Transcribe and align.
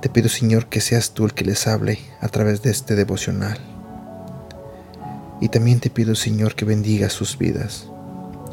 Te 0.00 0.08
pido, 0.08 0.30
Señor, 0.30 0.66
que 0.66 0.80
seas 0.80 1.12
tú 1.12 1.26
el 1.26 1.34
que 1.34 1.44
les 1.44 1.66
hable 1.66 1.98
a 2.22 2.28
través 2.28 2.62
de 2.62 2.70
este 2.70 2.94
devocional. 2.94 3.58
Y 5.42 5.50
también 5.50 5.78
te 5.78 5.90
pido, 5.90 6.14
Señor, 6.14 6.54
que 6.54 6.64
bendiga 6.64 7.10
sus 7.10 7.36
vidas. 7.36 7.86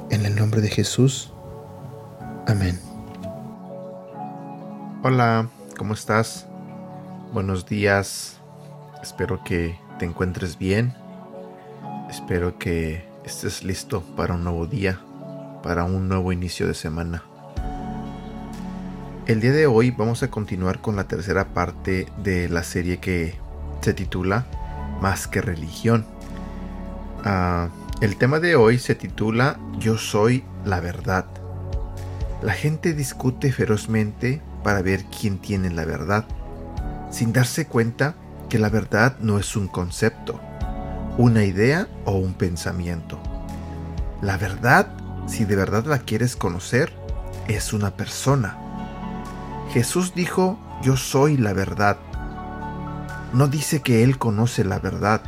En 0.10 0.26
el 0.26 0.36
nombre 0.36 0.60
de 0.60 0.68
Jesús. 0.68 1.32
Amén. 2.48 2.78
Hola, 5.04 5.50
¿cómo 5.78 5.94
estás? 5.94 6.48
Buenos 7.32 7.66
días. 7.66 8.42
Espero 9.02 9.42
que 9.46 9.80
te 10.00 10.06
encuentres 10.06 10.58
bien. 10.58 10.94
Espero 12.10 12.60
que 12.60 13.06
estés 13.24 13.64
listo 13.64 14.02
para 14.18 14.34
un 14.34 14.44
nuevo 14.44 14.66
día, 14.68 15.00
para 15.64 15.86
un 15.86 16.10
nuevo 16.10 16.34
inicio 16.34 16.68
de 16.68 16.74
semana. 16.74 17.24
El 19.28 19.42
día 19.42 19.52
de 19.52 19.68
hoy 19.68 19.92
vamos 19.92 20.24
a 20.24 20.30
continuar 20.30 20.80
con 20.80 20.96
la 20.96 21.10
tercera 21.10 21.50
parte 21.54 22.08
de 22.24 22.48
la 22.48 22.64
serie 22.64 23.00
que 23.00 23.36
se 23.82 23.94
titula 23.94 24.48
Más 25.02 25.28
que 25.28 25.42
religión. 25.42 26.06
Ah, 27.26 27.68
el 28.00 28.16
tema 28.16 28.40
de 28.40 28.56
hoy 28.56 28.80
se 28.80 28.96
titula 28.96 29.60
Yo 29.80 29.98
soy 29.98 30.46
la 30.64 30.80
verdad. 30.80 31.26
La 32.42 32.54
gente 32.54 32.94
discute 32.94 33.52
ferozmente 33.52 34.42
para 34.64 34.82
ver 34.82 35.04
quién 35.04 35.40
tiene 35.40 35.72
la 35.72 35.84
verdad, 35.84 36.24
sin 37.12 37.34
darse 37.34 37.68
cuenta 37.68 38.16
que 38.48 38.60
la 38.60 38.70
verdad 38.70 39.18
no 39.20 39.40
es 39.40 39.58
un 39.58 39.68
concepto, 39.68 40.40
una 41.18 41.44
idea 41.44 41.90
o 42.06 42.14
un 42.14 42.34
pensamiento. 42.34 43.20
La 44.22 44.38
verdad, 44.38 44.88
si 45.28 45.44
de 45.44 45.58
verdad 45.58 45.84
la 45.86 46.00
quieres 46.00 46.38
conocer, 46.38 46.94
es 47.50 47.74
una 47.74 47.98
persona. 47.98 48.64
Jesús 49.72 50.14
dijo, 50.16 50.58
yo 50.82 50.98
soy 50.98 51.38
la 51.38 51.54
verdad. 51.54 51.98
No 53.34 53.48
dice 53.48 53.82
que 53.82 54.04
Él 54.04 54.18
conoce 54.18 54.64
la 54.64 54.80
verdad, 54.80 55.22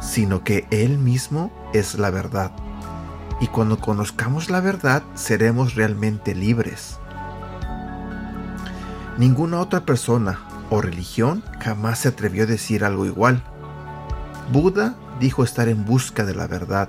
sino 0.00 0.44
que 0.44 0.66
Él 0.70 0.98
mismo 0.98 1.50
es 1.72 1.94
la 1.94 2.10
verdad. 2.10 2.52
Y 3.40 3.48
cuando 3.48 3.78
conozcamos 3.78 4.50
la 4.50 4.60
verdad, 4.60 5.02
seremos 5.14 5.74
realmente 5.74 6.34
libres. 6.34 6.98
Ninguna 9.16 9.60
otra 9.60 9.84
persona 9.84 10.40
o 10.70 10.80
religión 10.80 11.42
jamás 11.60 12.00
se 12.00 12.08
atrevió 12.08 12.44
a 12.44 12.46
decir 12.46 12.84
algo 12.84 13.06
igual. 13.06 13.42
Buda 14.52 14.96
dijo 15.20 15.44
estar 15.44 15.68
en 15.68 15.84
busca 15.84 16.24
de 16.24 16.34
la 16.34 16.46
verdad. 16.46 16.88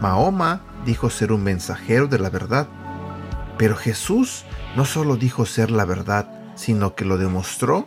Mahoma 0.00 0.60
dijo 0.86 1.10
ser 1.10 1.32
un 1.32 1.42
mensajero 1.42 2.06
de 2.06 2.18
la 2.18 2.30
verdad. 2.30 2.68
Pero 3.60 3.76
Jesús 3.76 4.46
no 4.74 4.86
solo 4.86 5.16
dijo 5.16 5.44
ser 5.44 5.70
la 5.70 5.84
verdad, 5.84 6.30
sino 6.54 6.94
que 6.94 7.04
lo 7.04 7.18
demostró 7.18 7.86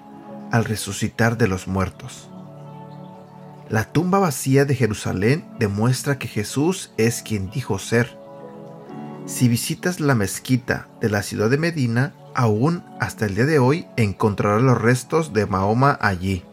al 0.52 0.66
resucitar 0.66 1.36
de 1.36 1.48
los 1.48 1.68
muertos. 1.68 2.30
La 3.70 3.86
tumba 3.86 4.20
vacía 4.20 4.66
de 4.66 4.76
Jerusalén 4.76 5.50
demuestra 5.58 6.20
que 6.20 6.28
Jesús 6.28 6.92
es 6.98 7.24
quien 7.24 7.50
dijo 7.50 7.80
ser. 7.80 8.20
Si 9.26 9.48
visitas 9.48 10.00
la 10.00 10.14
mezquita 10.14 10.90
de 11.02 11.10
la 11.10 11.24
ciudad 11.24 11.50
de 11.50 11.58
Medina, 11.58 12.14
aún 12.36 12.84
hasta 13.00 13.26
el 13.26 13.34
día 13.34 13.46
de 13.48 13.58
hoy 13.58 13.88
encontrará 13.98 14.60
los 14.60 14.80
restos 14.80 15.34
de 15.34 15.48
Mahoma 15.48 15.98
allí. 16.02 16.46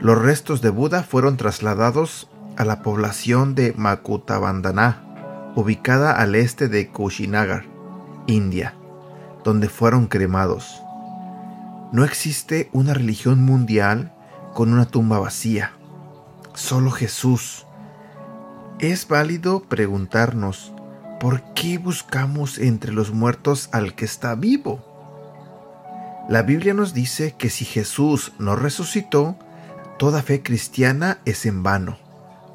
Los 0.00 0.20
restos 0.20 0.60
de 0.60 0.68
Buda 0.68 1.02
fueron 1.02 1.38
trasladados 1.38 2.28
a 2.58 2.66
la 2.66 2.82
población 2.82 3.54
de 3.54 3.72
Makutabandana, 3.74 5.02
ubicada 5.56 6.12
al 6.12 6.34
este 6.34 6.68
de 6.68 6.90
Kushinagar, 6.90 7.71
India, 8.26 8.74
donde 9.44 9.68
fueron 9.68 10.06
cremados. 10.06 10.82
No 11.92 12.04
existe 12.04 12.70
una 12.72 12.94
religión 12.94 13.42
mundial 13.42 14.12
con 14.54 14.72
una 14.72 14.86
tumba 14.86 15.18
vacía, 15.18 15.72
solo 16.54 16.90
Jesús. 16.90 17.66
Es 18.78 19.08
válido 19.08 19.62
preguntarnos, 19.64 20.72
¿por 21.20 21.42
qué 21.54 21.78
buscamos 21.78 22.58
entre 22.58 22.92
los 22.92 23.12
muertos 23.12 23.68
al 23.72 23.94
que 23.94 24.04
está 24.04 24.34
vivo? 24.34 24.84
La 26.28 26.42
Biblia 26.42 26.72
nos 26.72 26.94
dice 26.94 27.34
que 27.36 27.50
si 27.50 27.64
Jesús 27.64 28.32
no 28.38 28.56
resucitó, 28.56 29.36
toda 29.98 30.22
fe 30.22 30.42
cristiana 30.42 31.18
es 31.24 31.46
en 31.46 31.62
vano. 31.62 31.98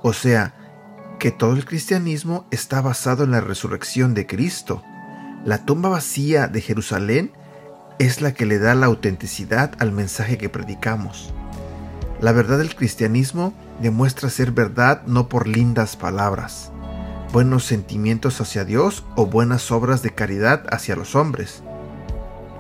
O 0.02 0.14
sea, 0.14 0.54
que 1.20 1.32
todo 1.32 1.54
el 1.54 1.66
cristianismo 1.66 2.46
está 2.52 2.82
basado 2.82 3.24
en 3.24 3.32
la 3.32 3.42
resurrección 3.42 4.14
de 4.14 4.26
Cristo. 4.26 4.84
La 5.48 5.60
tumba 5.60 5.88
vacía 5.88 6.50
de 6.50 6.60
Jerusalén 6.60 7.32
es 8.00 8.20
la 8.20 8.34
que 8.34 8.46
le 8.46 8.60
da 8.60 8.76
la 8.76 8.88
autenticidad 8.88 9.72
al 9.80 9.94
mensaje 9.94 10.38
que 10.38 10.50
predicamos. 10.50 11.34
La 12.20 12.34
verdad 12.34 12.58
del 12.58 12.76
cristianismo 12.76 13.54
demuestra 13.82 14.30
ser 14.30 14.52
verdad 14.52 15.04
no 15.06 15.30
por 15.30 15.48
lindas 15.48 15.96
palabras, 15.96 16.74
buenos 17.32 17.64
sentimientos 17.64 18.42
hacia 18.42 18.66
Dios 18.66 19.06
o 19.16 19.28
buenas 19.28 19.72
obras 19.72 20.04
de 20.04 20.14
caridad 20.14 20.66
hacia 20.70 20.98
los 20.98 21.16
hombres. 21.16 21.64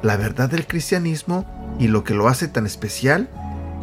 La 0.02 0.16
verdad 0.16 0.50
del 0.50 0.66
cristianismo 0.66 1.46
y 1.80 1.90
lo 1.90 2.06
que 2.06 2.14
lo 2.14 2.30
hace 2.30 2.48
tan 2.48 2.66
especial 2.66 3.30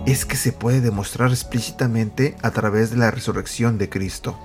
es 0.07 0.25
que 0.25 0.37
se 0.37 0.51
puede 0.51 0.81
demostrar 0.81 1.29
explícitamente 1.29 2.37
a 2.41 2.53
través 2.53 2.91
de 2.91 2.97
la 2.97 3.11
resurrección 3.11 3.77
de 3.77 3.91
Cristo. 3.91 4.39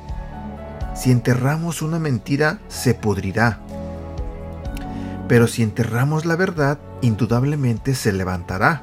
Si 0.98 1.12
enterramos 1.12 1.82
una 1.82 1.98
mentira, 1.98 2.60
se 2.68 2.94
pudrirá. 2.94 3.62
Pero 5.30 5.48
si 5.48 5.64
enterramos 5.64 6.26
la 6.26 6.36
verdad, 6.36 6.80
indudablemente 7.02 7.96
se 7.96 8.12
levantará. 8.12 8.82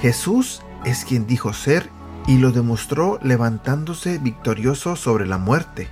Jesús 0.00 0.62
es 0.84 1.04
quien 1.04 1.28
dijo 1.28 1.52
ser 1.52 1.90
y 2.26 2.38
lo 2.38 2.50
demostró 2.50 3.20
levantándose 3.22 4.18
victorioso 4.18 4.96
sobre 4.96 5.26
la 5.26 5.38
muerte. 5.38 5.88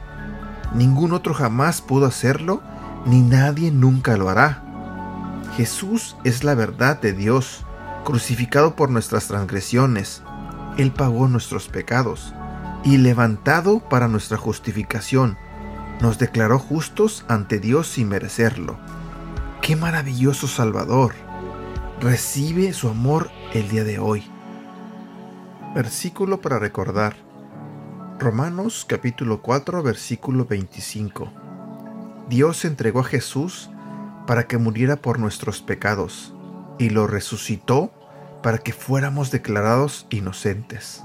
Ningún 0.74 1.12
otro 1.12 1.34
jamás 1.34 1.82
pudo 1.82 2.06
hacerlo, 2.06 2.62
ni 3.04 3.20
nadie 3.20 3.70
nunca 3.70 4.16
lo 4.16 4.28
hará. 4.28 4.62
Jesús 5.56 6.16
es 6.24 6.42
la 6.42 6.54
verdad 6.54 7.00
de 7.00 7.12
Dios, 7.12 7.64
crucificado 8.04 8.76
por 8.76 8.90
nuestras 8.90 9.28
transgresiones. 9.28 10.22
Él 10.78 10.90
pagó 10.90 11.28
nuestros 11.28 11.68
pecados 11.68 12.34
y 12.84 12.98
levantado 12.98 13.80
para 13.80 14.08
nuestra 14.08 14.38
justificación, 14.38 15.36
nos 16.00 16.18
declaró 16.18 16.58
justos 16.58 17.24
ante 17.28 17.58
Dios 17.58 17.88
sin 17.88 18.08
merecerlo. 18.08 18.78
¡Qué 19.66 19.74
maravilloso 19.74 20.46
Salvador! 20.46 21.12
Recibe 22.00 22.72
su 22.72 22.88
amor 22.88 23.32
el 23.52 23.68
día 23.68 23.82
de 23.82 23.98
hoy. 23.98 24.22
Versículo 25.74 26.40
para 26.40 26.60
recordar. 26.60 27.16
Romanos 28.20 28.86
capítulo 28.88 29.42
4 29.42 29.82
versículo 29.82 30.44
25. 30.44 31.32
Dios 32.28 32.64
entregó 32.64 33.00
a 33.00 33.04
Jesús 33.04 33.68
para 34.28 34.46
que 34.46 34.56
muriera 34.56 34.94
por 34.94 35.18
nuestros 35.18 35.62
pecados 35.62 36.32
y 36.78 36.90
lo 36.90 37.08
resucitó 37.08 37.90
para 38.44 38.58
que 38.58 38.72
fuéramos 38.72 39.32
declarados 39.32 40.06
inocentes. 40.10 41.02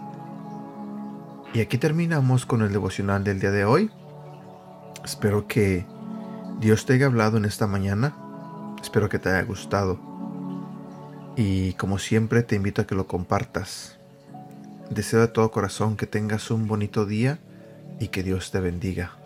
Y 1.56 1.62
aquí 1.62 1.80
terminamos 1.80 2.46
con 2.46 2.62
el 2.62 2.72
devocional 2.72 3.24
del 3.24 3.40
día 3.40 3.50
de 3.50 3.66
hoy. 3.66 3.90
Espero 5.04 5.48
que 5.48 5.84
Dios 6.60 6.86
te 6.86 6.94
haya 6.94 7.08
hablado 7.08 7.38
en 7.38 7.46
esta 7.46 7.66
mañana. 7.66 8.21
Espero 8.82 9.10
que 9.10 9.20
te 9.20 9.30
haya 9.30 9.44
gustado. 9.44 10.00
Y 11.36 11.74
como 11.74 11.98
siempre 11.98 12.44
te 12.44 12.56
invito 12.56 12.82
a 12.82 12.88
que 12.88 12.96
lo 12.96 13.08
compartas 13.08 13.98
Deseo 14.92 15.22
de 15.22 15.30
todo 15.30 15.52
corazón 15.52 15.96
que 15.96 16.06
tengas 16.06 16.52
un 16.52 16.68
bonito 16.68 17.06
día 17.06 17.40
y 18.02 18.10
que 18.10 18.24
Dios 18.24 18.52
te 18.52 18.60
bendiga. 18.60 19.21